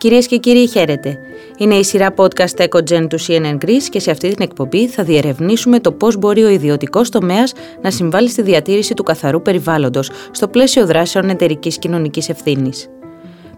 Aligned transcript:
Κυρίες 0.00 0.26
και 0.26 0.36
κύριοι, 0.36 0.68
χαίρετε. 0.68 1.18
Είναι 1.58 1.74
η 1.74 1.84
σειρά 1.84 2.14
podcast 2.16 2.66
EcoGen 2.66 3.06
του 3.08 3.20
CNN 3.20 3.56
Greece 3.64 3.88
και 3.90 4.00
σε 4.00 4.10
αυτή 4.10 4.28
την 4.28 4.42
εκπομπή 4.42 4.88
θα 4.88 5.02
διερευνήσουμε 5.02 5.80
το 5.80 5.92
πώς 5.92 6.16
μπορεί 6.16 6.42
ο 6.42 6.48
ιδιωτικός 6.48 7.08
τομέας 7.08 7.52
να 7.82 7.90
συμβάλλει 7.90 8.28
στη 8.28 8.42
διατήρηση 8.42 8.94
του 8.94 9.02
καθαρού 9.02 9.42
περιβάλλοντος 9.42 10.10
στο 10.30 10.48
πλαίσιο 10.48 10.86
δράσεων 10.86 11.28
εταιρικής 11.28 11.78
κοινωνικής 11.78 12.28
ευθύνης. 12.28 12.88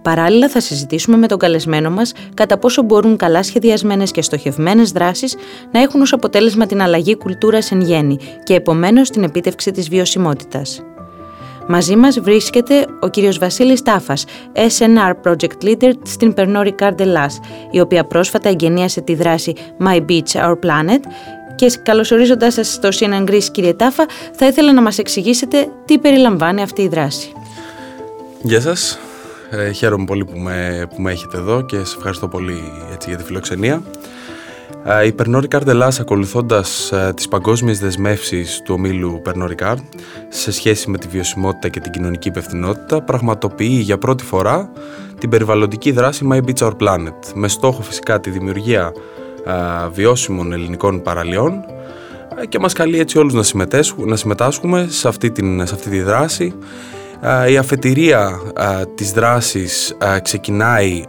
Παράλληλα, 0.02 0.48
θα 0.48 0.60
συζητήσουμε 0.60 1.16
με 1.16 1.26
τον 1.26 1.38
καλεσμένο 1.38 1.90
μας 1.90 2.12
κατά 2.34 2.58
πόσο 2.58 2.82
μπορούν 2.82 3.16
καλά 3.16 3.42
σχεδιασμένες 3.42 4.10
και 4.10 4.22
στοχευμένες 4.22 4.92
δράσεις 4.92 5.36
να 5.72 5.80
έχουν 5.80 6.00
ως 6.00 6.12
αποτέλεσμα 6.12 6.66
την 6.66 6.82
αλλαγή 6.82 7.16
κουλτούρας 7.16 7.70
εν 7.70 7.80
γέννη 7.80 8.18
και 8.42 8.54
επομένως 8.54 9.10
την 9.10 9.22
επίτευξη 9.22 9.70
της 9.70 9.88
βιωσιμότητας. 9.88 10.82
Μαζί 11.68 11.96
μας 11.96 12.20
βρίσκεται 12.20 12.86
ο 13.00 13.08
κύριος 13.08 13.38
Βασίλης 13.38 13.82
Τάφας, 13.82 14.24
SNR 14.54 15.12
Project 15.30 15.64
Leader 15.64 15.92
στην 16.02 16.34
Pernod 16.36 16.66
Ricard 16.66 17.26
η 17.70 17.80
οποία 17.80 18.04
πρόσφατα 18.04 18.48
εγγενίασε 18.48 19.00
τη 19.00 19.14
δράση 19.14 19.54
My 19.84 19.96
Beach, 19.96 20.32
Our 20.32 20.54
Planet 20.54 21.00
και 21.54 21.72
καλωσορίζοντας 21.82 22.54
σας 22.54 22.72
στο 22.72 22.88
CNN 22.92 23.30
Greece 23.30 23.48
κύριε 23.52 23.74
Τάφα, 23.74 24.06
θα 24.32 24.46
ήθελα 24.46 24.72
να 24.72 24.82
μας 24.82 24.98
εξηγήσετε 24.98 25.68
τι 25.84 25.98
περιλαμβάνει 25.98 26.62
αυτή 26.62 26.82
η 26.82 26.88
δράση. 26.88 27.32
Γεια 28.42 28.60
σας, 28.60 28.98
ε, 29.50 29.70
χαίρομαι 29.70 30.04
πολύ 30.04 30.24
που 30.24 30.38
με, 30.38 30.86
που 30.94 31.02
με 31.02 31.10
έχετε 31.10 31.36
εδώ 31.36 31.62
και 31.62 31.76
σας 31.76 31.94
ευχαριστώ 31.94 32.28
πολύ 32.28 32.62
έτσι, 32.92 33.08
για 33.08 33.18
τη 33.18 33.24
φιλοξενία. 33.24 33.82
Ε, 34.84 35.06
η 35.06 35.14
Pernod 35.18 35.42
Ricard 35.42 35.66
Ελλάς 35.66 36.00
ακολουθώντας 36.00 36.92
ε, 36.92 37.12
τις 37.16 37.28
παγκόσμιες 37.28 37.78
δεσμεύσεις 37.78 38.60
του 38.64 38.74
ομίλου 38.78 39.22
Pernod 39.26 39.48
Ricard 39.48 39.82
σε 40.28 40.52
σχέση 40.52 40.90
με 40.90 40.98
τη 40.98 41.08
βιωσιμότητα 41.08 41.68
και 41.68 41.80
την 41.80 41.92
κοινωνική 41.92 42.28
υπευθυνότητα 42.28 43.02
πραγματοποιεί 43.02 43.78
για 43.82 43.98
πρώτη 43.98 44.24
φορά 44.24 44.70
την 45.18 45.30
περιβαλλοντική 45.30 45.92
δράση 45.92 46.28
My 46.32 46.36
Beach 46.36 46.66
Our 46.66 46.76
Planet 46.76 47.14
με 47.34 47.48
στόχο 47.48 47.82
φυσικά 47.82 48.20
τη 48.20 48.30
δημιουργία 48.30 48.92
ε, 49.46 49.52
βιώσιμων 49.92 50.52
ελληνικών 50.52 51.02
παραλιών 51.02 51.64
και 52.48 52.58
μας 52.58 52.72
καλεί 52.72 52.98
έτσι 52.98 53.18
όλους 53.18 53.52
να, 53.52 53.80
να 54.06 54.16
συμμετάσχουμε 54.16 54.86
σε 54.90 55.08
αυτή, 55.08 55.30
την, 55.30 55.66
σε 55.66 55.74
αυτή 55.74 55.90
τη 55.90 56.00
δράση. 56.00 56.54
Η 57.50 57.56
αφετηρία 57.56 58.40
της 58.94 59.12
δράσης 59.12 59.96
ξεκινάει 60.22 61.04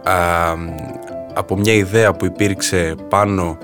από 1.34 1.56
μια 1.56 1.72
ιδέα 1.72 2.12
που 2.12 2.24
υπήρξε 2.24 2.94
πάνω 3.08 3.58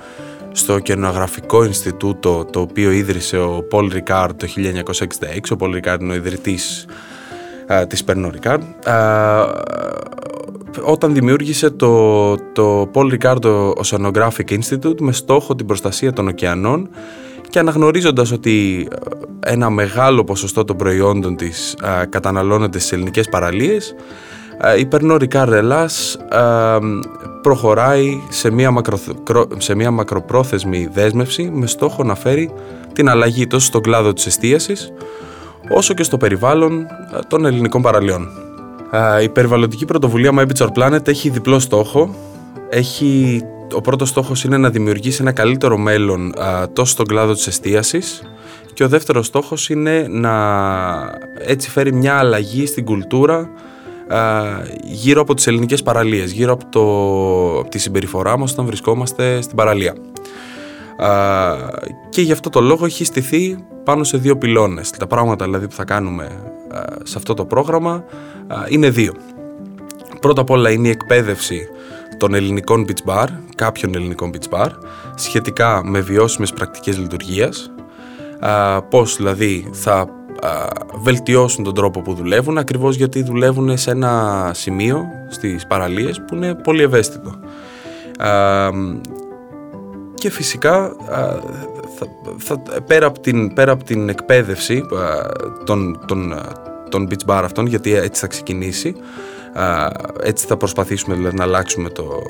στο 0.53 0.79
κενογραφικό 0.79 1.65
Ινστιτούτο 1.65 2.45
το 2.45 2.61
οποίο 2.61 2.91
ίδρυσε 2.91 3.39
ο 3.39 3.65
Πολ 3.69 3.91
Ρικάρ 3.93 4.35
το 4.35 4.47
1966. 4.57 5.39
Ο 5.51 5.57
Πολ 5.57 5.73
Ρικάρ 5.73 6.01
είναι 6.01 6.13
ο 6.13 6.15
ιδρυτής 6.15 6.87
α, 7.73 7.87
της 7.87 8.05
Pernod 8.07 8.31
Ricard. 8.41 8.61
όταν 10.83 11.15
δημιούργησε 11.15 11.71
το, 11.71 12.35
το 12.37 12.91
Paul 12.95 13.19
Ricard 13.19 13.73
Oceanographic 13.73 14.59
Institute 14.59 15.01
με 15.01 15.13
στόχο 15.13 15.55
την 15.55 15.67
προστασία 15.67 16.13
των 16.13 16.29
ωκεανών 16.29 16.89
και 17.51 17.59
αναγνωρίζοντας 17.59 18.33
ότι 18.33 18.89
ένα 19.41 19.71
μεγάλο 19.71 20.25
ποσοστό 20.25 20.65
των 20.65 20.77
προϊόντων 20.77 21.37
της 21.37 21.77
α, 21.81 22.07
καταναλώνεται 22.07 22.79
στις 22.79 22.93
ελληνικές 22.93 23.29
παραλίες 23.29 23.95
η 24.79 24.89
Pernod 24.93 25.19
Ricard 25.23 25.51
Ελλάς 25.51 26.19
προχωράει 27.43 28.21
σε 28.29 28.51
μια, 28.51 28.83
σε 29.57 29.75
μια 29.75 29.91
μακροπρόθεσμη 29.91 30.89
δέσμευση 30.93 31.51
με 31.53 31.67
στόχο 31.67 32.05
να 32.05 32.15
φέρει 32.15 32.53
την 32.93 33.09
αλλαγή 33.09 33.47
τόσο 33.47 33.67
στον 33.67 33.83
κλάδο 33.83 34.13
της 34.13 34.27
εστίασης 34.27 34.93
όσο 35.71 35.95
και 35.95 36.03
στο 36.03 36.17
περιβάλλον 36.17 36.87
των 37.29 37.45
ελληνικών 37.45 37.83
παραλιών. 37.83 38.29
Η 39.23 39.29
περιβαλλοντική 39.29 39.85
πρωτοβουλία 39.85 40.31
My 40.39 40.47
Beach 40.47 40.67
Our 40.67 40.73
Planet 40.79 41.09
έχει 41.09 41.29
διπλό 41.29 41.59
στόχο. 41.59 42.15
Έχει, 42.69 43.43
ο 43.75 43.81
πρώτος 43.81 44.09
στόχος 44.09 44.45
είναι 44.45 44.57
να 44.57 44.71
δημιουργήσει 44.71 45.19
ένα 45.21 45.33
καλύτερο 45.33 45.79
μέλλον 45.79 46.35
τόσο 46.73 46.93
στον 46.93 47.07
κλάδο 47.07 47.33
της 47.33 47.47
εστίασης 47.47 48.23
και 48.75 48.85
ο 48.85 48.89
δεύτερος 48.89 49.27
στόχος 49.27 49.69
είναι 49.69 50.07
να 50.09 50.33
έτσι 51.39 51.71
φέρει 51.71 51.93
μια 51.93 52.15
αλλαγή 52.15 52.67
στην 52.67 52.85
κουλτούρα 52.85 53.51
γύρω 54.83 55.21
από 55.21 55.35
τις 55.35 55.47
ελληνικές 55.47 55.83
παραλίες, 55.83 56.33
γύρω 56.33 56.53
από, 56.53 56.65
το, 56.69 57.69
τη 57.69 57.79
συμπεριφορά 57.79 58.39
μας 58.39 58.53
όταν 58.53 58.67
βρισκόμαστε 58.67 59.41
στην 59.41 59.57
παραλία. 59.57 59.95
Και 62.09 62.21
γι' 62.21 62.33
αυτό 62.33 62.51
το 62.51 62.61
λόγο 62.61 62.85
έχει 62.85 63.05
στηθεί 63.05 63.65
πάνω 63.85 64.05
σε 64.05 64.17
δύο 64.19 64.39
πυλώνες. 64.39 64.91
Τα 64.91 65.07
πράγματα 65.07 65.45
δηλαδή 65.45 65.69
που 65.69 65.75
θα 65.75 65.85
κάνουμε 65.85 66.43
σε 67.03 67.15
αυτό 67.17 67.35
το 67.35 67.45
πρόγραμμα 67.45 68.05
είναι 68.69 68.91
δύο. 68.91 69.13
Πρώτα 70.21 70.41
απ' 70.41 70.51
όλα 70.51 70.71
είναι 70.71 70.89
η 70.89 70.91
εκπαίδευση 70.91 71.69
των 72.17 72.35
ελληνικών 72.35 72.87
beach 72.89 73.13
bar, 73.15 73.27
κάποιων 73.55 73.95
ελληνικών 73.95 74.31
beach 74.35 74.59
bar, 74.59 74.69
σχετικά 75.15 75.83
με 75.85 76.01
βιώσιμες 76.01 76.53
πρακτικές 76.53 76.99
λειτουργίας, 76.99 77.71
πώς 78.91 79.17
δηλαδή 79.17 79.69
θα 79.73 80.09
βελτιώσουν 81.03 81.65
τον 81.65 81.75
τρόπο 81.75 82.01
που 82.01 82.15
δουλεύουν 82.15 82.59
ακριβώς 82.59 82.97
γιατί 82.97 83.23
δουλεύουν 83.23 83.79
σε 83.79 83.91
ένα 83.91 84.51
σημείο 84.55 85.05
στις 85.29 85.67
παραλίες 85.67 86.23
που 86.27 86.35
είναι 86.35 86.55
πολύ 86.55 86.83
ευαίσθητο. 86.83 87.35
Και 90.15 90.31
φυσικά 90.31 90.97
θα, 91.97 92.07
θα, 92.39 92.63
πέρα, 92.87 93.07
από 93.07 93.21
την, 93.21 93.55
πέρα 93.55 93.73
από 93.73 93.85
την 93.85 94.09
εκπαίδευση 94.09 94.85
των, 95.65 96.01
των, 96.07 96.35
των 96.89 97.09
beach 97.11 97.31
bar 97.31 97.41
αυτών 97.45 97.67
γιατί 97.67 97.95
έτσι 97.95 98.21
θα 98.21 98.27
ξεκινήσει 98.27 98.95
έτσι 100.23 100.47
θα 100.47 100.57
προσπαθήσουμε 100.57 101.15
δηλαδή, 101.15 101.37
να 101.37 101.45
αλλάξουμε 101.45 101.89
το, 101.89 102.23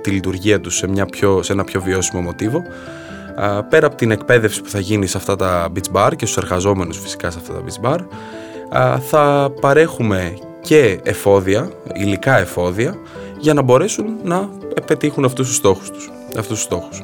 τη 0.00 0.10
λειτουργία 0.10 0.60
τους 0.60 0.76
σε, 0.76 0.88
μια 0.88 1.06
πιο, 1.06 1.42
σε 1.42 1.52
ένα 1.52 1.64
πιο 1.64 1.80
βιώσιμο 1.80 2.22
μοτίβο 2.22 2.62
πέρα 3.68 3.86
από 3.86 3.96
την 3.96 4.10
εκπαίδευση 4.10 4.62
που 4.62 4.68
θα 4.68 4.80
γίνει 4.80 5.06
σε 5.06 5.16
αυτά 5.16 5.36
τα 5.36 5.68
beach 5.74 5.96
bar 5.96 6.10
και 6.16 6.26
στους 6.26 6.36
εργαζόμενους 6.36 6.98
φυσικά 6.98 7.30
σε 7.30 7.38
αυτά 7.40 7.52
τα 7.52 7.62
beach 7.64 7.90
bar 7.90 7.98
θα 9.00 9.52
παρέχουμε 9.60 10.38
και 10.60 11.00
εφόδια, 11.02 11.70
υλικά 11.94 12.38
εφόδια 12.38 12.94
για 13.38 13.54
να 13.54 13.62
μπορέσουν 13.62 14.06
να 14.22 14.48
πετύχουν 14.86 15.24
αυτούς 15.24 15.46
τους 15.46 15.56
στόχους 15.56 15.90
τους. 15.90 16.10
Αυτούς 16.38 16.56
τους 16.56 16.62
στόχους. 16.62 17.02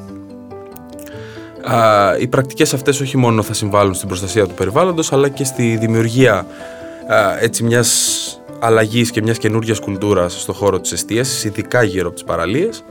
οι 2.20 2.26
πρακτικές 2.26 2.74
αυτές 2.74 3.00
όχι 3.00 3.16
μόνο 3.16 3.42
θα 3.42 3.52
συμβάλλουν 3.52 3.94
στην 3.94 4.08
προστασία 4.08 4.46
του 4.46 4.54
περιβάλλοντος 4.54 5.12
αλλά 5.12 5.28
και 5.28 5.44
στη 5.44 5.76
δημιουργία 5.76 6.46
έτσι 7.40 7.62
μιας 7.62 8.40
αλλαγής 8.60 9.10
και 9.10 9.22
μιας 9.22 9.38
καινούργιας 9.38 9.80
κουλτούρας 9.80 10.40
στον 10.40 10.54
χώρο 10.54 10.80
της 10.80 10.92
εστίασης, 10.92 11.44
ειδικά 11.44 11.82
γύρω 11.82 12.06
από 12.06 12.14
τις 12.14 12.24
παραλίες 12.24 12.84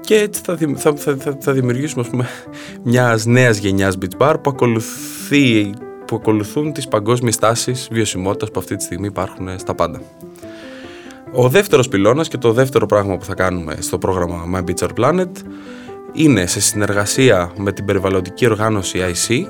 και 0.00 0.14
έτσι 0.14 0.40
θα, 0.44 0.58
θα, 0.76 1.16
θα, 1.16 1.36
θα 1.40 1.52
δημιουργήσουμε 1.52 2.02
ας 2.02 2.10
πούμε, 2.10 2.26
μιας 2.82 3.26
νέας 3.26 3.58
γενιάς 3.58 3.98
beach 4.00 4.18
bar 4.18 4.34
που, 4.42 4.50
ακολουθεί, 4.50 5.70
που 6.06 6.16
ακολουθούν 6.16 6.72
τις 6.72 6.88
παγκόσμιες 6.88 7.36
τάσεις 7.36 7.88
βιωσιμότητας 7.90 8.50
που 8.50 8.60
αυτή 8.60 8.76
τη 8.76 8.84
στιγμή 8.84 9.06
υπάρχουν 9.06 9.58
στα 9.58 9.74
πάντα. 9.74 10.00
Ο 11.32 11.48
δεύτερος 11.48 11.88
πυλώνας 11.88 12.28
και 12.28 12.38
το 12.38 12.52
δεύτερο 12.52 12.86
πράγμα 12.86 13.16
που 13.16 13.24
θα 13.24 13.34
κάνουμε 13.34 13.76
στο 13.80 13.98
πρόγραμμα 13.98 14.44
My 14.54 14.70
Beach 14.70 14.88
Our 14.88 15.04
Planet 15.04 15.30
είναι 16.12 16.46
σε 16.46 16.60
συνεργασία 16.60 17.52
με 17.56 17.72
την 17.72 17.84
περιβαλλοντική 17.84 18.46
οργάνωση 18.46 18.98
IC 18.98 19.46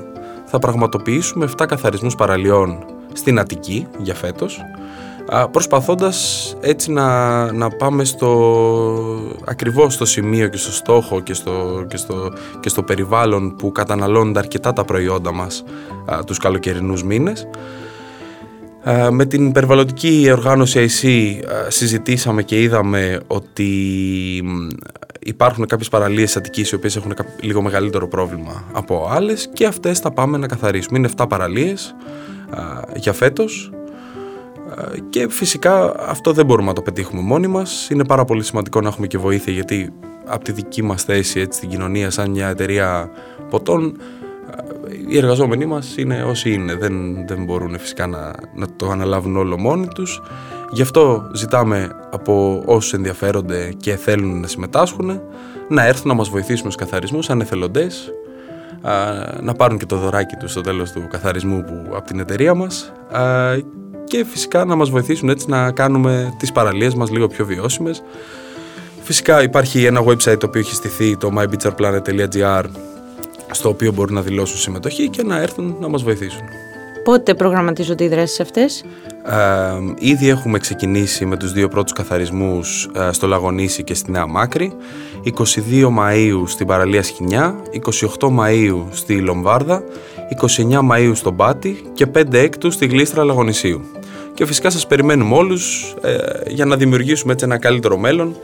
θα 0.46 0.58
πραγματοποιήσουμε 0.58 1.48
7 1.58 1.64
καθαρισμούς 1.68 2.14
παραλιών 2.14 2.84
στην 3.12 3.38
Αττική 3.38 3.86
για 3.98 4.14
φέτος 4.14 4.60
προσπαθώντας 5.50 6.56
έτσι 6.60 6.92
να, 6.92 7.52
να 7.52 7.68
πάμε 7.70 8.04
στο 8.04 8.30
ακριβώς 9.44 9.94
στο 9.94 10.04
σημείο 10.04 10.48
και 10.48 10.56
στο 10.56 10.72
στόχο 10.72 11.20
και 11.20 11.34
στο, 11.34 11.84
και 11.88 11.96
στο, 11.96 12.32
και 12.60 12.68
στο 12.68 12.82
περιβάλλον 12.82 13.56
που 13.56 13.72
καταναλώνονται 13.72 14.38
αρκετά 14.38 14.72
τα 14.72 14.84
προϊόντα 14.84 15.32
μας 15.32 15.64
α, 16.12 16.24
τους 16.24 16.38
καλοκαιρινούς 16.38 17.04
μήνες. 17.04 17.48
με 19.10 19.26
την 19.26 19.52
περιβαλλοντική 19.52 20.28
οργάνωση 20.32 20.88
IC 20.88 21.08
συζητήσαμε 21.68 22.42
και 22.42 22.62
είδαμε 22.62 23.20
ότι 23.26 23.72
υπάρχουν 25.20 25.66
κάποιες 25.66 25.88
παραλίες 25.88 26.36
Αττικής 26.36 26.70
οι 26.70 26.74
οποίες 26.74 26.96
έχουν 26.96 27.12
λίγο 27.40 27.62
μεγαλύτερο 27.62 28.08
πρόβλημα 28.08 28.64
από 28.72 29.08
άλλες 29.10 29.50
και 29.52 29.66
αυτές 29.66 29.98
θα 29.98 30.10
πάμε 30.10 30.38
να 30.38 30.46
καθαρίσουμε. 30.46 30.98
Είναι 30.98 31.08
7 31.16 31.24
παραλίες 31.28 31.94
για 32.96 33.12
φέτος 33.12 33.70
και 35.10 35.28
φυσικά 35.28 35.94
αυτό 36.08 36.32
δεν 36.32 36.46
μπορούμε 36.46 36.68
να 36.68 36.74
το 36.74 36.82
πετύχουμε 36.82 37.22
μόνοι 37.22 37.46
μας. 37.46 37.88
Είναι 37.90 38.04
πάρα 38.04 38.24
πολύ 38.24 38.42
σημαντικό 38.42 38.80
να 38.80 38.88
έχουμε 38.88 39.06
και 39.06 39.18
βοήθεια 39.18 39.52
γιατί 39.52 39.92
από 40.26 40.44
τη 40.44 40.52
δική 40.52 40.82
μας 40.82 41.02
θέση 41.02 41.40
έτσι, 41.40 41.58
στην 41.58 41.68
κοινωνία 41.68 42.10
σαν 42.10 42.30
μια 42.30 42.48
εταιρεία 42.48 43.10
ποτών 43.50 43.96
οι 45.08 45.16
εργαζόμενοι 45.16 45.66
μας 45.66 45.96
είναι 45.96 46.22
όσοι 46.22 46.52
είναι. 46.52 46.74
Δεν, 46.74 47.26
δεν 47.26 47.44
μπορούν 47.44 47.78
φυσικά 47.78 48.06
να, 48.06 48.32
να 48.54 48.66
το 48.76 48.90
αναλάβουν 48.90 49.36
όλο 49.36 49.58
μόνοι 49.58 49.86
τους. 49.86 50.22
Γι' 50.70 50.82
αυτό 50.82 51.30
ζητάμε 51.34 51.90
από 52.10 52.62
όσους 52.66 52.92
ενδιαφέρονται 52.92 53.72
και 53.76 53.96
θέλουν 53.96 54.40
να 54.40 54.46
συμμετάσχουν 54.46 55.20
να 55.68 55.86
έρθουν 55.86 56.08
να 56.08 56.14
μας 56.14 56.28
βοηθήσουν 56.28 56.70
στους 56.70 56.74
καθαρισμούς 56.74 57.24
σαν 57.24 57.40
εθελοντές 57.40 58.12
να 59.40 59.54
πάρουν 59.54 59.78
και 59.78 59.86
το 59.86 59.96
δωράκι 59.96 60.36
τους 60.36 60.50
στο 60.50 60.60
τέλος 60.60 60.92
του 60.92 61.06
καθαρισμού 61.10 61.64
που, 61.64 61.96
από 61.96 62.06
την 62.06 62.20
εταιρεία 62.20 62.54
μας 62.54 62.92
και 64.10 64.24
φυσικά 64.24 64.64
να 64.64 64.74
μας 64.74 64.90
βοηθήσουν 64.90 65.28
έτσι 65.28 65.48
να 65.48 65.70
κάνουμε 65.70 66.34
τις 66.38 66.52
παραλίες 66.52 66.94
μας 66.94 67.10
λίγο 67.10 67.26
πιο 67.26 67.44
βιώσιμες. 67.44 68.02
Φυσικά 69.02 69.42
υπάρχει 69.42 69.84
ένα 69.84 70.04
website 70.04 70.38
το 70.38 70.46
οποίο 70.46 70.60
έχει 70.60 70.74
στηθεί 70.74 71.16
το 71.16 71.30
mybeacharplanet.gr 71.38 72.64
στο 73.50 73.68
οποίο 73.68 73.92
μπορούν 73.92 74.14
να 74.14 74.22
δηλώσουν 74.22 74.58
συμμετοχή 74.58 75.08
και 75.08 75.22
να 75.22 75.40
έρθουν 75.40 75.76
να 75.80 75.88
μας 75.88 76.02
βοηθήσουν. 76.02 76.42
Πότε 77.04 77.34
προγραμματίζονται 77.34 78.04
οι 78.04 78.08
δράσεις 78.08 78.40
αυτές; 78.40 78.84
Ε, 79.24 80.08
ήδη 80.10 80.28
έχουμε 80.28 80.58
ξεκινήσει 80.58 81.24
με 81.26 81.36
τους 81.36 81.52
δύο 81.52 81.68
πρώτους 81.68 81.92
καθαρισμούς 81.92 82.90
ε, 82.94 83.12
στο 83.12 83.26
Λαγονίσι 83.26 83.84
και 83.84 83.94
στη 83.94 84.10
Νέα 84.10 84.26
Μάκρη 84.26 84.72
22 85.24 85.30
Μαΐου 85.98 86.42
στην 86.46 86.66
παραλία 86.66 87.02
Σχοινιά 87.02 87.62
28 88.20 88.28
Μαΐου 88.38 88.84
στη 88.90 89.20
Λομβάρδα 89.20 89.82
29 90.70 90.90
Μαΐου 90.90 91.12
στον 91.14 91.36
Πάτη 91.36 91.82
και 91.92 92.06
5 92.14 92.32
Έκτου 92.32 92.70
στη 92.70 92.86
Γλίστρα 92.86 93.24
Λαγονισίου 93.24 93.84
και 94.34 94.46
φυσικά 94.46 94.70
σας 94.70 94.86
περιμένουμε 94.86 95.34
όλους 95.34 95.94
ε, 96.02 96.16
για 96.46 96.64
να 96.64 96.76
δημιουργήσουμε 96.76 97.32
έτσι 97.32 97.44
ένα 97.44 97.58
καλύτερο 97.58 97.96
μέλλον 97.96 98.36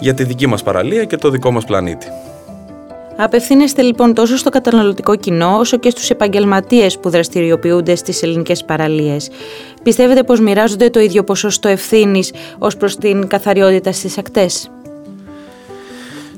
για 0.00 0.14
τη 0.14 0.24
δική 0.24 0.46
μας 0.46 0.62
παραλία 0.62 1.04
και 1.04 1.16
το 1.16 1.30
δικό 1.30 1.50
μας 1.50 1.64
πλανήτη. 1.64 2.06
Απευθύνεστε 3.20 3.82
λοιπόν 3.82 4.14
τόσο 4.14 4.36
στο 4.36 4.50
καταναλωτικό 4.50 5.16
κοινό 5.16 5.58
όσο 5.58 5.78
και 5.78 5.90
στους 5.90 6.10
επαγγελματίες 6.10 6.98
που 6.98 7.10
δραστηριοποιούνται 7.10 7.94
στις 7.94 8.22
ελληνικές 8.22 8.64
παραλίες. 8.64 9.30
Πιστεύετε 9.82 10.22
πως 10.22 10.40
μοιράζονται 10.40 10.90
το 10.90 11.00
ίδιο 11.00 11.24
ποσοστό 11.24 11.68
ευθύνης 11.68 12.32
ως 12.58 12.76
προς 12.76 12.96
την 12.96 13.26
καθαριότητα 13.26 13.92
στις 13.92 14.18
ακτές; 14.18 14.70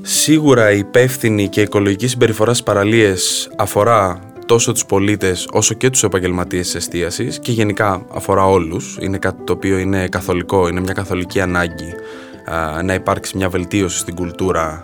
Σίγουρα 0.01 0.71
η 0.71 0.77
υπεύθυνη 0.77 1.47
και 1.47 1.61
οικολογική 1.61 2.07
συμπεριφορά 2.07 2.51
στις 2.53 2.63
παραλίες 2.63 3.49
αφορά 3.55 4.30
τόσο 4.45 4.71
τους 4.71 4.85
πολίτες 4.85 5.47
όσο 5.51 5.73
και 5.73 5.89
τους 5.89 6.03
επαγγελματίες 6.03 6.65
της 6.65 6.75
εστίασης 6.75 7.39
και 7.39 7.51
γενικά 7.51 8.05
αφορά 8.13 8.45
όλους. 8.45 8.97
Είναι 8.99 9.17
κάτι 9.17 9.43
το 9.43 9.53
οποίο 9.53 9.77
είναι 9.77 10.07
καθολικό, 10.07 10.67
είναι 10.67 10.79
μια 10.79 10.93
καθολική 10.93 11.41
ανάγκη 11.41 11.93
να 12.83 12.93
υπάρξει 12.93 13.37
μια 13.37 13.49
βελτίωση 13.49 13.97
στην 13.97 14.15
κουλτούρα 14.15 14.81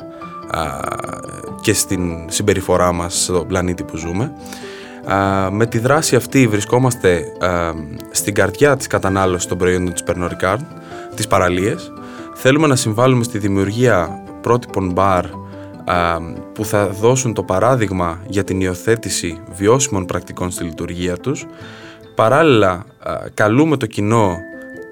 και 1.62 1.74
στην 1.74 2.30
συμπεριφορά 2.30 2.92
μας 2.92 3.24
στον 3.24 3.48
πλανήτη 3.48 3.84
που 3.84 3.98
ζούμε. 3.98 4.32
Με 5.52 5.66
τη 5.66 5.80
δράση 5.80 6.16
αυτή 6.16 6.48
βρισκόμαστε 6.48 7.24
στην 8.12 8.34
καρδιά 8.34 8.78
της 8.78 8.88
κατανάλωσης 8.88 9.48
των 9.48 9.58
προϊόντων 9.58 9.94
της 9.94 10.04
Pernod 10.08 10.30
Ricard, 10.30 10.62
τις 11.16 11.28
παραλίες. 11.28 11.92
Θέλουμε 12.34 12.68
να 12.68 12.76
συμβάλλουμε 12.76 13.24
στη 13.24 13.38
δημιουργία 13.38 14.24
πρότυπων 14.42 14.92
μπαρ 14.92 15.26
που 16.54 16.66
θα 16.66 16.88
δώσουν 16.88 17.34
το 17.34 17.44
παράδειγμα 17.44 18.22
για 18.28 18.44
την 18.44 18.62
υιοθέτηση 18.62 19.42
βιώσιμων 19.52 20.06
πρακτικών 20.06 20.52
στη 20.52 20.64
λειτουργία 20.64 21.18
τους. 21.18 21.46
Παράλληλα, 22.16 22.86
καλούμε 23.34 23.78
το 23.78 23.86
κοινό 23.86 24.38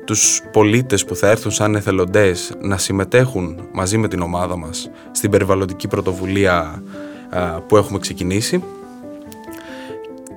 τους 0.06 0.42
πολίτες 0.52 1.06
που 1.06 1.16
θα 1.16 1.30
έρθουν 1.30 1.52
σαν 1.52 1.76
εθελοντές 1.76 2.54
να 2.62 2.78
συμμετέχουν 2.78 3.60
μαζί 3.72 3.98
με 3.98 4.08
την 4.08 4.22
ομάδα 4.22 4.58
μας 4.58 4.90
στην 5.12 5.30
περιβαλλοντική 5.30 5.88
πρωτοβουλία 5.88 6.84
που 7.68 7.78
έχουμε 7.78 8.00
ξεκινήσει 8.00 8.64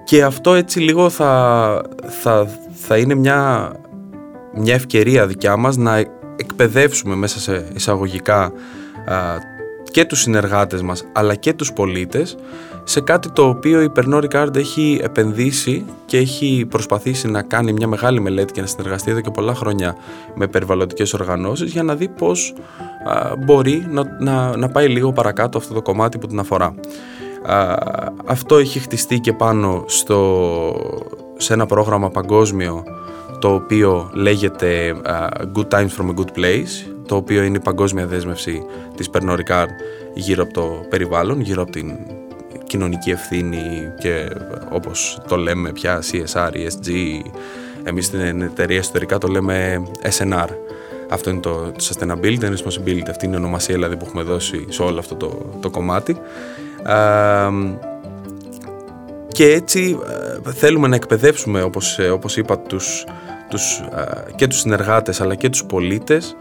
και 0.04 0.22
αυτό 0.22 0.54
έτσι 0.54 0.81
λίγο 0.81 1.11
θα, 1.11 1.82
θα, 2.22 2.49
θα 2.72 2.96
είναι 2.96 3.14
μια, 3.14 3.72
μια 4.54 4.75
ευκαιρία 4.75 5.26
δικιά 5.26 5.56
μας 5.56 5.76
να 5.76 6.04
εκπαιδεύσουμε 6.37 7.14
μέσα 7.14 7.38
σε 7.38 7.69
εισαγωγικά 7.75 8.52
και 9.90 10.05
τους 10.05 10.20
συνεργάτες 10.20 10.82
μας 10.82 11.05
αλλά 11.12 11.35
και 11.35 11.52
τους 11.52 11.73
πολίτες 11.73 12.37
σε 12.85 13.00
κάτι 13.00 13.31
το 13.31 13.49
οποίο 13.49 13.82
η 13.82 13.93
Pernod 13.96 14.25
Ricard 14.25 14.56
έχει 14.56 15.00
επενδύσει 15.02 15.85
και 16.06 16.17
έχει 16.19 16.67
προσπαθήσει 16.69 17.29
να 17.29 17.43
κάνει 17.43 17.73
μια 17.73 17.87
μεγάλη 17.87 18.20
μελέτη 18.20 18.52
και 18.52 18.61
να 18.61 18.67
συνεργαστεί 18.67 19.11
εδώ 19.11 19.20
και 19.20 19.31
πολλά 19.31 19.55
χρόνια 19.55 19.96
με 20.35 20.46
περιβαλλοντικές 20.46 21.14
οργανώσεις 21.14 21.73
για 21.73 21.82
να 21.82 21.94
δει 21.94 22.08
πώς 22.08 22.55
μπορεί 23.44 23.87
να, 23.90 24.02
να, 24.19 24.56
να 24.56 24.69
πάει 24.69 24.88
λίγο 24.88 25.12
παρακάτω 25.12 25.58
αυτό 25.58 25.75
το 25.75 25.82
κομμάτι 25.82 26.19
που 26.19 26.26
την 26.26 26.38
αφορά. 26.38 26.75
αυτό 28.26 28.56
έχει 28.56 28.79
χτιστεί 28.79 29.20
και 29.20 29.32
πάνω 29.32 29.85
στο, 29.87 30.73
σε 31.37 31.52
ένα 31.52 31.67
πρόγραμμα 31.67 32.11
παγκόσμιο 32.11 32.85
το 33.38 33.55
οποίο 33.55 34.11
λέγεται 34.12 34.94
Good 35.55 35.69
Times 35.69 35.90
from 35.99 36.08
a 36.08 36.14
Good 36.14 36.38
Place 36.38 36.93
το 37.06 37.17
οποίο 37.17 37.43
είναι 37.43 37.56
η 37.56 37.61
παγκόσμια 37.61 38.06
δέσμευση 38.06 38.62
της 38.96 39.11
Pernod 39.12 39.37
Ricard 39.37 39.69
γύρω 40.14 40.43
από 40.43 40.52
το 40.52 40.87
περιβάλλον, 40.88 41.40
γύρω 41.40 41.62
από 41.62 41.70
την 41.70 41.96
κοινωνική 42.67 43.11
ευθύνη 43.11 43.62
και 43.99 44.29
όπως 44.70 45.20
το 45.29 45.37
λέμε 45.37 45.73
πια 45.73 46.02
CSR, 46.12 46.50
ESG, 46.50 46.90
εμείς 47.85 48.06
στην 48.06 48.43
εταιρεία 48.43 48.79
ιστορικά 48.79 49.19
το 49.19 49.29
λέμε 49.29 49.82
SNR. 50.19 50.49
Αυτό 51.11 51.31
είναι 51.31 51.40
το 51.40 51.73
Sustainability 51.82 52.40
and 52.40 52.52
Responsibility, 52.52 53.08
αυτή 53.08 53.26
είναι 53.26 53.35
η 53.35 53.38
ονομασία 53.38 53.75
δηλαδή 53.75 53.96
που 53.96 54.05
έχουμε 54.06 54.23
δώσει 54.23 54.64
σε 54.69 54.82
όλο 54.82 54.99
αυτό 54.99 55.14
το, 55.14 55.58
το 55.61 55.70
κομμάτι. 55.70 56.17
και 59.29 59.52
έτσι 59.52 59.99
ε, 60.44 60.52
θέλουμε 60.52 60.88
να 60.88 60.94
εκπαιδεύσουμε, 60.94 61.62
όπως, 61.62 61.99
ε, 61.99 62.08
όπως 62.11 62.37
είπα, 62.37 62.58
τους, 62.58 63.05
τους, 63.48 63.78
ε, 63.78 64.32
και 64.34 64.46
τους 64.46 64.58
συνεργάτες 64.58 65.20
αλλά 65.20 65.34
και 65.34 65.48
τους 65.48 65.64
πολίτες 65.64 66.36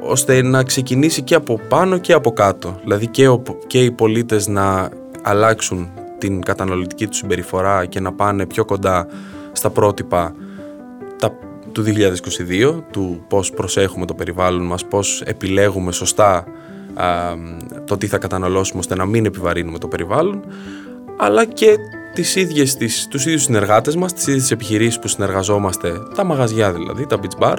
ώστε 0.00 0.42
να 0.42 0.62
ξεκινήσει 0.62 1.22
και 1.22 1.34
από 1.34 1.60
πάνω 1.68 1.98
και 1.98 2.12
από 2.12 2.32
κάτω. 2.32 2.78
Δηλαδή 2.82 3.06
και, 3.06 3.28
ο, 3.28 3.42
και 3.66 3.82
οι 3.82 3.90
πολίτες 3.90 4.46
να 4.46 4.88
αλλάξουν 5.22 5.90
την 6.18 6.42
καταναλωτική 6.42 7.06
τους 7.06 7.16
συμπεριφορά 7.16 7.86
και 7.86 8.00
να 8.00 8.12
πάνε 8.12 8.46
πιο 8.46 8.64
κοντά 8.64 9.06
στα 9.52 9.70
πρότυπα 9.70 10.34
τα, 11.18 11.32
του 11.72 11.84
2022, 12.48 12.82
του 12.90 13.24
πώς 13.28 13.50
προσέχουμε 13.50 14.06
το 14.06 14.14
περιβάλλον 14.14 14.66
μας, 14.66 14.84
πώς 14.84 15.22
επιλέγουμε 15.26 15.92
σωστά 15.92 16.44
το 17.84 17.96
τι 17.96 18.06
θα 18.06 18.18
καταναλώσουμε 18.18 18.78
ώστε 18.78 18.94
να 18.94 19.06
μην 19.06 19.24
επιβαρύνουμε 19.24 19.78
το 19.78 19.88
περιβάλλον, 19.88 20.44
αλλά 21.16 21.44
και 21.44 21.76
τις 22.14 22.36
ίδιες, 22.36 22.76
τις, 22.76 23.06
τους 23.10 23.26
ίδιους 23.26 23.42
συνεργάτες 23.42 23.96
μας, 23.96 24.12
τις 24.12 24.26
ίδιες 24.26 24.50
επιχειρήσεις 24.50 24.98
που 24.98 25.08
συνεργαζόμαστε, 25.08 25.92
τα 26.14 26.24
μαγαζιά 26.24 26.72
δηλαδή, 26.72 27.06
τα 27.06 27.18
beach 27.22 27.42
bar, 27.44 27.56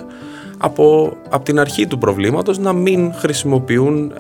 από, 0.58 1.14
από 1.30 1.44
την 1.44 1.60
αρχή 1.60 1.88
του 1.88 1.98
προβλήματος 1.98 2.58
να 2.58 2.74
μην 2.74 3.14
χρησιμοποιούν 3.14 4.14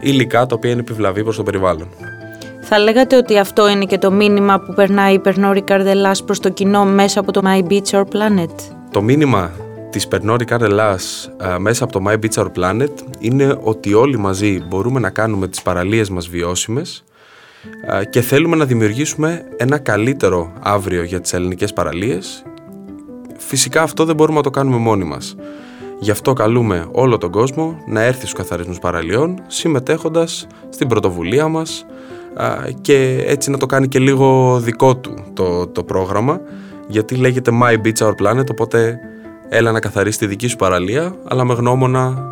υλικά 0.00 0.46
τα 0.46 0.54
οποία 0.54 0.70
είναι 0.70 0.80
επιβλαβή 0.80 1.22
προς 1.22 1.36
το 1.36 1.42
περιβάλλον. 1.42 1.88
Θα 2.60 2.78
λέγατε 2.78 3.16
ότι 3.16 3.38
αυτό 3.38 3.68
είναι 3.68 3.84
και 3.84 3.98
το 3.98 4.10
μήνυμα 4.10 4.60
που 4.60 4.74
περνάει 4.74 5.14
η 5.14 5.18
Περνόρη 5.18 5.62
Καρδελάς 5.62 6.24
προς 6.24 6.40
το 6.40 6.48
κοινό 6.48 6.84
μέσα 6.84 7.20
από 7.20 7.32
το 7.32 7.42
My 7.44 7.72
Beach 7.72 7.90
Our 7.90 8.04
Planet; 8.04 8.54
Το 8.90 9.02
μήνυμα 9.02 9.50
της 9.90 10.08
Περνόρη 10.08 10.44
Καρδελάς 10.44 11.30
μέσα 11.58 11.84
από 11.84 11.92
το 11.92 12.04
My 12.08 12.14
Beach 12.14 12.42
Our 12.42 12.50
Planet 12.58 12.92
είναι 13.18 13.58
ότι 13.62 13.94
όλοι 13.94 14.18
μαζί 14.18 14.62
μπορούμε 14.68 15.00
να 15.00 15.10
κάνουμε 15.10 15.48
τις 15.48 15.62
παραλίες 15.62 16.10
μας 16.10 16.28
βιώσιμες 16.28 17.04
και 18.10 18.20
θέλουμε 18.20 18.56
να 18.56 18.64
δημιουργήσουμε 18.64 19.44
ένα 19.56 19.78
καλύτερο 19.78 20.52
αύριο 20.60 21.02
για 21.02 21.20
τις 21.20 21.32
ελληνικές 21.32 21.72
παραλίες. 21.72 22.42
Φυσικά 23.38 23.82
αυτό 23.82 24.04
δεν 24.04 24.14
μπορούμε 24.14 24.36
να 24.36 24.42
το 24.42 24.50
κάνουμε 24.50 24.76
μόνοι 24.76 25.04
μας. 25.04 25.36
Γι' 26.00 26.10
αυτό 26.10 26.32
καλούμε 26.32 26.88
όλο 26.92 27.18
τον 27.18 27.30
κόσμο 27.30 27.82
να 27.86 28.00
έρθει 28.00 28.20
στους 28.20 28.32
καθαρισμούς 28.32 28.78
παραλιών 28.78 29.42
συμμετέχοντας 29.46 30.46
στην 30.68 30.88
πρωτοβουλία 30.88 31.48
μας 31.48 31.86
και 32.80 33.24
έτσι 33.26 33.50
να 33.50 33.58
το 33.58 33.66
κάνει 33.66 33.88
και 33.88 33.98
λίγο 33.98 34.58
δικό 34.60 34.96
του 34.96 35.14
το, 35.32 35.66
το 35.66 35.82
πρόγραμμα 35.82 36.40
γιατί 36.88 37.14
λέγεται 37.14 37.50
My 37.62 37.72
Beach 37.72 38.06
Our 38.06 38.14
Planet 38.22 38.50
οπότε 38.50 38.98
έλα 39.48 39.72
να 39.72 39.80
καθαρίσεις 39.80 40.18
τη 40.18 40.26
δική 40.26 40.46
σου 40.46 40.56
παραλία 40.56 41.14
αλλά 41.28 41.44
με 41.44 41.54
γνώμονα 41.54 42.24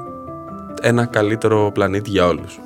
ένα 0.83 1.04
καλύτερο 1.04 1.71
πλανήτη 1.75 2.11
για 2.11 2.26
όλους. 2.26 2.61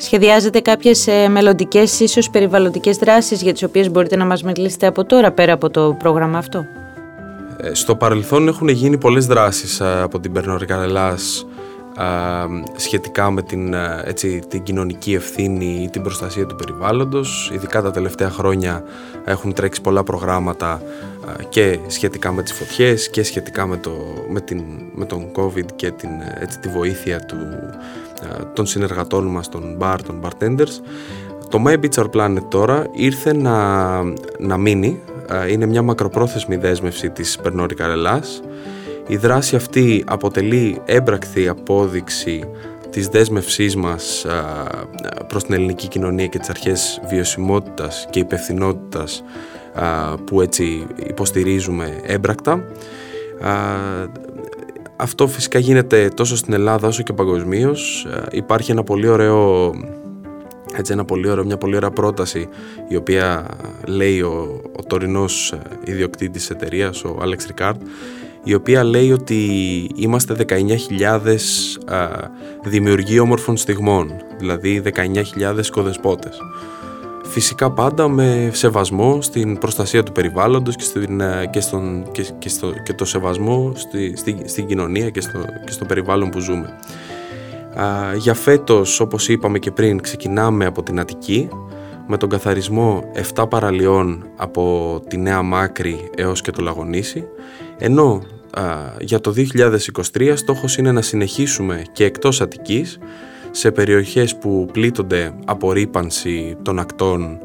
Σχεδιάζετε 0.00 0.60
κάποιες 0.60 1.06
ε, 1.06 1.28
μελλοντικές 1.28 2.00
ίσως 2.00 2.30
περιβαλλοντικές 2.30 2.96
δράσεις 2.96 3.42
για 3.42 3.52
τις 3.52 3.62
οποίες 3.62 3.90
μπορείτε 3.90 4.16
να 4.16 4.24
μας 4.24 4.42
μιλήσετε 4.42 4.86
από 4.86 5.04
τώρα 5.04 5.32
πέρα 5.32 5.52
από 5.52 5.70
το 5.70 5.96
πρόγραμμα 5.98 6.38
αυτό; 6.38 6.64
Ε, 7.56 7.74
στο 7.74 7.96
παρελθόν 7.96 8.48
έχουν 8.48 8.68
γίνει 8.68 8.98
πολλές 8.98 9.26
δράσεις 9.26 9.80
ε, 9.80 10.00
από 10.02 10.20
την 10.20 10.32
Περνορικά 10.32 10.82
Ελλάς 10.82 11.46
σχετικά 12.76 13.30
με 13.30 13.42
την, 13.42 13.74
έτσι, 14.04 14.42
την 14.48 14.62
κοινωνική 14.62 15.14
ευθύνη 15.14 15.82
ή 15.82 15.88
την 15.88 16.02
προστασία 16.02 16.46
του 16.46 16.54
περιβάλλοντος. 16.54 17.50
Ειδικά 17.54 17.82
τα 17.82 17.90
τελευταία 17.90 18.30
χρόνια 18.30 18.82
έχουν 19.24 19.52
τρέξει 19.52 19.80
πολλά 19.80 20.02
προγράμματα 20.02 20.82
και 21.48 21.78
σχετικά 21.86 22.32
με 22.32 22.42
τις 22.42 22.52
φωτιές 22.52 23.10
και 23.10 23.22
σχετικά 23.22 23.66
με, 23.66 23.76
το, 23.76 23.90
με, 24.28 24.40
την, 24.40 24.62
με 24.94 25.04
τον 25.04 25.32
COVID 25.36 25.66
και 25.76 25.90
την, 25.90 26.10
έτσι, 26.40 26.58
τη 26.58 26.68
βοήθεια 26.68 27.20
του, 27.20 27.36
των 28.54 28.66
συνεργατών 28.66 29.26
μας, 29.26 29.48
των 29.48 29.78
bar, 29.80 29.96
των 30.06 30.20
bartenders. 30.22 30.80
Το 31.48 31.62
My 31.66 31.74
Beach 31.74 32.02
Our 32.02 32.10
Planet 32.10 32.42
τώρα 32.48 32.86
ήρθε 32.92 33.32
να, 33.32 34.02
να 34.38 34.56
μείνει. 34.56 35.02
Είναι 35.50 35.66
μια 35.66 35.82
μακροπρόθεσμη 35.82 36.56
δέσμευση 36.56 37.10
της 37.10 37.38
Περνόρη 37.42 37.74
Καρελάς 37.74 38.42
η 39.10 39.16
δράση 39.16 39.56
αυτή 39.56 40.04
αποτελεί 40.06 40.80
έμπρακτη 40.84 41.48
απόδειξη 41.48 42.44
της 42.90 43.08
δέσμευσής 43.08 43.76
μας 43.76 44.26
προς 45.26 45.44
την 45.44 45.54
ελληνική 45.54 45.88
κοινωνία 45.88 46.26
και 46.26 46.38
τις 46.38 46.48
αρχές 46.48 47.00
βιωσιμότητας 47.08 48.06
και 48.10 48.18
υπευθυνότητας 48.18 49.22
που 50.24 50.40
έτσι 50.40 50.86
υποστηρίζουμε 51.08 52.00
έμπρακτα. 52.02 52.64
Αυτό 54.96 55.26
φυσικά 55.26 55.58
γίνεται 55.58 56.08
τόσο 56.08 56.36
στην 56.36 56.52
Ελλάδα 56.52 56.88
όσο 56.88 57.02
και 57.02 57.12
παγκοσμίως. 57.12 58.06
Υπάρχει 58.30 58.70
ένα 58.70 58.82
πολύ 58.82 59.08
ωραίο 59.08 59.70
έτσι 60.76 60.92
ένα 60.92 61.04
πολύ 61.04 61.28
ωραίο, 61.28 61.44
μια 61.44 61.58
πολύ 61.58 61.76
ωραία 61.76 61.90
πρόταση 61.90 62.48
η 62.88 62.96
οποία 62.96 63.46
λέει 63.86 64.20
ο, 64.20 64.60
ο 64.78 64.82
τωρινός 64.86 65.54
ιδιοκτήτης 65.84 66.46
της 66.46 66.50
εταιρείας, 66.50 67.04
ο 67.04 67.18
Alex 67.22 67.38
Ρικάρντ 67.46 67.80
η 68.48 68.54
οποία 68.54 68.84
λέει 68.84 69.12
ότι 69.12 69.44
είμαστε 69.94 70.36
19.000 70.48 71.36
δημιουργοί 72.64 73.18
όμορφων 73.18 73.56
στιγμών, 73.56 74.12
δηλαδή 74.38 74.82
19.000 74.84 75.66
κοδεσπότες. 75.70 76.38
Φυσικά 77.30 77.70
πάντα 77.70 78.08
με 78.08 78.50
σεβασμό 78.52 79.22
στην 79.22 79.58
προστασία 79.58 80.02
του 80.02 80.12
περιβάλλοντος 80.12 80.76
και, 80.76 80.82
στην, 80.82 81.22
και, 81.50 81.60
στον, 81.60 82.10
και, 82.12 82.24
και, 82.38 82.48
στο, 82.48 82.72
και 82.84 82.92
το 82.92 83.04
σεβασμό 83.04 83.72
στη, 83.74 84.16
στη, 84.16 84.42
στην 84.44 84.66
κοινωνία 84.66 85.10
και 85.10 85.20
στο, 85.20 85.38
και 85.64 85.72
στο 85.72 85.84
περιβάλλον 85.84 86.30
που 86.30 86.38
ζούμε. 86.38 86.78
Α, 87.80 88.14
για 88.14 88.34
φέτος, 88.34 89.00
όπως 89.00 89.28
είπαμε 89.28 89.58
και 89.58 89.70
πριν, 89.70 90.00
ξεκινάμε 90.00 90.64
από 90.66 90.82
την 90.82 91.00
Αττική 91.00 91.48
με 92.06 92.16
τον 92.16 92.28
καθαρισμό 92.28 93.10
7 93.34 93.48
παραλιών 93.48 94.26
από 94.36 95.02
τη 95.08 95.16
Νέα 95.16 95.42
Μάκρη 95.42 96.10
έως 96.16 96.40
και 96.40 96.50
το 96.50 96.62
Λαγονίσι 96.62 97.24
ενώ 97.78 98.22
για 99.00 99.20
το 99.20 99.34
2023 100.12 100.32
στόχος 100.34 100.76
είναι 100.76 100.92
να 100.92 101.02
συνεχίσουμε 101.02 101.82
και 101.92 102.04
εκτός 102.04 102.40
Αττικής 102.40 102.98
σε 103.58 103.70
περιοχές 103.70 104.36
που 104.36 104.68
πλήττονται 104.72 105.32
από 105.46 105.72
ρήπανση 105.72 106.56
των 106.62 106.78
ακτών 106.78 107.38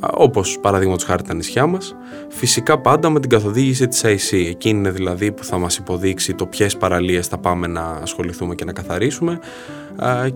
όπως 0.00 0.58
παραδείγματο 0.60 1.04
χάρη 1.04 1.22
τα 1.22 1.34
νησιά 1.34 1.66
μας 1.66 1.96
φυσικά 2.28 2.78
πάντα 2.78 3.10
με 3.10 3.20
την 3.20 3.30
καθοδήγηση 3.30 3.88
της 3.88 4.02
IC 4.04 4.46
εκείνη 4.48 4.78
είναι 4.78 4.90
δηλαδή 4.90 5.32
που 5.32 5.44
θα 5.44 5.58
μας 5.58 5.76
υποδείξει 5.76 6.34
το 6.34 6.46
ποιες 6.46 6.76
παραλίες 6.76 7.26
θα 7.26 7.38
πάμε 7.38 7.66
να 7.66 7.82
ασχοληθούμε 7.82 8.54
και 8.54 8.64
να 8.64 8.72
καθαρίσουμε 8.72 9.38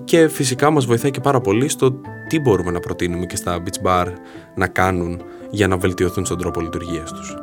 και 0.04 0.28
φυσικά 0.28 0.70
μας 0.70 0.86
βοηθάει 0.86 1.10
και 1.10 1.20
πάρα 1.20 1.40
πολύ 1.40 1.68
στο 1.68 2.00
τι 2.28 2.40
μπορούμε 2.40 2.70
να 2.70 2.80
προτείνουμε 2.80 3.26
και 3.26 3.36
στα 3.36 3.62
beach 3.62 3.86
bar 3.86 4.06
να 4.54 4.66
κάνουν 4.66 5.22
για 5.50 5.68
να 5.68 5.76
βελτιωθούν 5.76 6.24
στον 6.24 6.38
τρόπο 6.38 6.60
λειτουργίας 6.60 7.12
τους. 7.12 7.36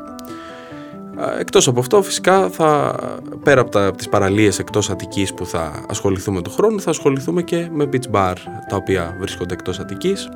Εκτός 1.40 1.68
από 1.68 1.80
αυτό 1.80 2.02
φυσικά 2.02 2.50
θα, 2.50 2.96
πέρα 3.44 3.62
από, 3.62 3.72
τα, 3.72 3.88
από 3.88 3.98
τις 3.98 4.10
παραλίες 4.10 4.60
εκτός 4.60 4.90
Αττικής 4.90 5.34
που 5.34 5.46
θα 5.46 5.86
ασχοληθούμε 5.90 6.42
του 6.42 6.50
χρόνου 6.50 6.82
θα 6.82 6.90
ασχοληθούμε 6.90 7.42
και 7.42 7.68
με 7.72 7.90
beach 7.94 8.12
bar 8.16 8.34
τα 8.70 8.76
οποία 8.76 9.16
βρίσκονται 9.20 9.54
εκτός 9.54 9.80
Αττικής. 9.80 10.30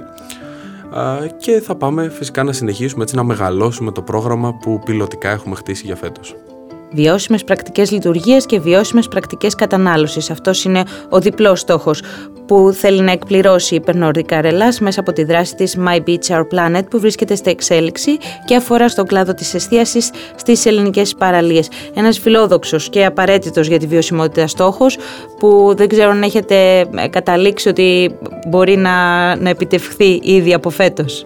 Και 1.37 1.61
θα 1.61 1.75
πάμε 1.75 2.09
φυσικά 2.09 2.43
να 2.43 2.53
συνεχίσουμε 2.53 3.03
έτσι 3.03 3.15
να 3.15 3.23
μεγαλώσουμε 3.23 3.91
το 3.91 4.01
πρόγραμμα 4.01 4.53
που 4.53 4.81
πιλωτικά 4.85 5.29
έχουμε 5.29 5.55
χτίσει 5.55 5.85
για 5.85 5.95
φέτος 5.95 6.35
βιώσιμες 6.91 7.43
πρακτικές 7.43 7.91
λειτουργίας 7.91 8.45
και 8.45 8.59
βιώσιμες 8.59 9.07
πρακτικές 9.07 9.55
κατανάλωσης. 9.55 10.29
Αυτός 10.29 10.63
είναι 10.63 10.83
ο 11.09 11.19
διπλός 11.19 11.59
στόχος 11.59 12.01
που 12.45 12.71
θέλει 12.73 13.01
να 13.01 13.11
εκπληρώσει 13.11 13.75
η 13.75 13.79
Περνόρδικα 13.79 14.41
Ρελά 14.41 14.73
μέσα 14.79 14.99
από 14.99 15.13
τη 15.13 15.23
δράση 15.23 15.55
της 15.55 15.77
My 15.87 15.95
Beach 15.95 16.35
Our 16.35 16.41
Planet 16.41 16.83
που 16.89 16.99
βρίσκεται 16.99 17.35
στα 17.35 17.49
εξέλιξη 17.49 18.17
και 18.45 18.55
αφορά 18.55 18.89
στον 18.89 19.05
κλάδο 19.05 19.33
της 19.33 19.53
εστίασης 19.53 20.11
στις 20.35 20.65
ελληνικές 20.65 21.15
παραλίες. 21.15 21.69
Ένας 21.93 22.19
φιλόδοξος 22.19 22.89
και 22.89 23.05
απαραίτητος 23.05 23.67
για 23.67 23.79
τη 23.79 23.87
βιωσιμότητα 23.87 24.47
στόχος 24.47 24.97
που 25.39 25.73
δεν 25.77 25.87
ξέρω 25.87 26.09
αν 26.09 26.23
έχετε 26.23 26.85
καταλήξει 27.09 27.69
ότι 27.69 28.15
μπορεί 28.47 28.77
να, 28.77 29.35
να 29.35 29.49
επιτευχθεί 29.49 30.19
ήδη 30.23 30.53
από 30.53 30.69
φέτος. 30.69 31.25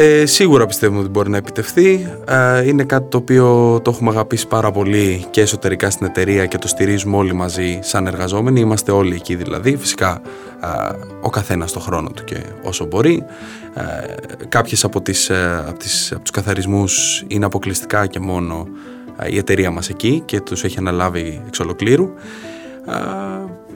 Ε, 0.00 0.26
σίγουρα 0.26 0.66
πιστεύουμε 0.66 1.00
ότι 1.00 1.08
μπορεί 1.08 1.30
να 1.30 1.36
επιτευχθεί. 1.36 2.12
Ε, 2.28 2.66
είναι 2.66 2.84
κάτι 2.84 3.08
το 3.08 3.16
οποίο 3.16 3.44
το 3.84 3.90
έχουμε 3.90 4.10
αγαπήσει 4.10 4.46
πάρα 4.46 4.70
πολύ 4.70 5.24
και 5.30 5.40
εσωτερικά 5.40 5.90
στην 5.90 6.06
εταιρεία 6.06 6.46
και 6.46 6.58
το 6.58 6.68
στηρίζουμε 6.68 7.16
όλοι 7.16 7.32
μαζί 7.32 7.78
σαν 7.82 8.06
εργαζόμενοι. 8.06 8.60
Είμαστε 8.60 8.92
όλοι 8.92 9.14
εκεί 9.14 9.34
δηλαδή. 9.34 9.76
Φυσικά 9.76 10.20
ε, 10.62 10.96
ο 11.20 11.30
καθένας 11.30 11.72
το 11.72 11.80
χρόνο 11.80 12.10
του 12.14 12.24
και 12.24 12.36
όσο 12.62 12.84
μπορεί. 12.84 13.24
Ε, 13.74 14.44
κάποιες 14.48 14.84
από, 14.84 15.02
τις, 15.02 15.30
ε, 15.30 15.64
από, 15.66 15.78
τις, 15.78 16.12
από 16.12 16.20
τους 16.20 16.30
καθαρισμούς 16.30 17.24
είναι 17.26 17.44
αποκλειστικά 17.44 18.06
και 18.06 18.20
μόνο 18.20 18.66
η 19.30 19.36
εταιρεία 19.36 19.70
μας 19.70 19.88
εκεί 19.88 20.22
και 20.24 20.40
τους 20.40 20.64
έχει 20.64 20.78
αναλάβει 20.78 21.42
εξ 21.46 21.60
ολοκλήρου. 21.60 22.10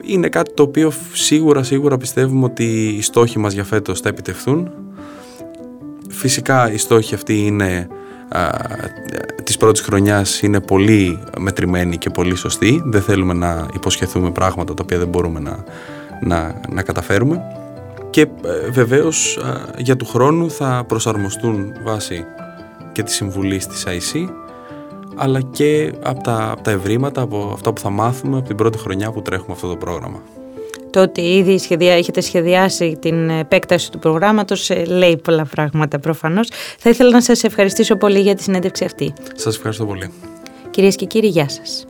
Είναι 0.05 0.29
κάτι 0.29 0.53
το 0.53 0.63
οποίο 0.63 0.91
σίγουρα 1.13 1.63
σίγουρα 1.63 1.97
πιστεύουμε 1.97 2.45
ότι 2.45 2.95
οι 2.97 3.01
στόχοι 3.01 3.39
μας 3.39 3.53
για 3.53 3.63
φέτος 3.63 3.99
θα 3.99 4.09
επιτευχθούν 4.09 4.82
Φυσικά 6.13 6.71
οι 6.71 6.77
στόχοι 6.77 7.15
αυτοί 7.15 7.45
είναι 7.45 7.87
α, 8.29 8.49
της 9.43 9.57
πρώτης 9.57 9.81
χρονιάς 9.81 10.41
είναι 10.41 10.59
πολύ 10.59 11.19
μετρημένοι 11.37 11.97
και 11.97 12.09
πολύ 12.09 12.35
σωστοί. 12.35 12.81
Δεν 12.85 13.01
θέλουμε 13.01 13.33
να 13.33 13.67
υποσχεθούμε 13.73 14.31
πράγματα 14.31 14.73
τα 14.73 14.83
οποία 14.83 14.97
δεν 14.97 15.07
μπορούμε 15.07 15.39
να, 15.39 15.63
να, 16.21 16.61
να 16.69 16.81
καταφέρουμε. 16.81 17.41
Και 18.09 18.21
ε, 18.21 18.69
βεβαίως 18.69 19.39
για 19.77 19.95
του 19.95 20.05
χρόνου 20.05 20.51
θα 20.51 20.83
προσαρμοστούν 20.87 21.73
βάσει 21.83 22.25
και 22.91 23.03
της 23.03 23.15
συμβουλής 23.15 23.67
της 23.67 23.83
IC 23.87 24.29
αλλά 25.15 25.41
και 25.41 25.93
από 26.03 26.23
τα, 26.23 26.51
από 26.51 26.61
τα 26.61 26.71
ευρήματα, 26.71 27.21
από 27.21 27.51
αυτά 27.53 27.73
που 27.73 27.81
θα 27.81 27.89
μάθουμε 27.89 28.37
από 28.37 28.47
την 28.47 28.55
πρώτη 28.55 28.77
χρονιά 28.77 29.11
που 29.11 29.21
τρέχουμε 29.21 29.53
αυτό 29.53 29.67
το 29.67 29.75
πρόγραμμα. 29.75 30.21
Το 30.93 31.01
ότι 31.01 31.21
ήδη 31.21 31.57
σχεδιά, 31.59 31.93
έχετε 31.93 32.21
σχεδιάσει 32.21 32.97
την 32.99 33.29
επέκταση 33.29 33.91
του 33.91 33.99
προγράμματος 33.99 34.69
ε, 34.69 34.85
λέει 34.85 35.17
πολλά 35.17 35.45
πράγματα 35.45 35.99
προφανώς. 35.99 36.49
Θα 36.77 36.89
ήθελα 36.89 37.09
να 37.09 37.21
σας 37.21 37.43
ευχαριστήσω 37.43 37.95
πολύ 37.95 38.19
για 38.19 38.35
τη 38.35 38.43
συνέντευξη 38.43 38.85
αυτή. 38.85 39.13
Σας 39.35 39.55
ευχαριστώ 39.55 39.85
πολύ. 39.85 40.11
Κυρίες 40.69 40.95
και 40.95 41.05
κύριοι, 41.05 41.27
γεια 41.27 41.49
σας. 41.49 41.85